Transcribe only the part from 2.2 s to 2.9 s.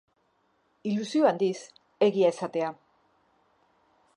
esatea.